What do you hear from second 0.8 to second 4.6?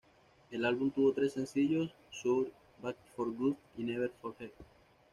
tuvo tres sencillos: Sure, Back for Good y Never Forget.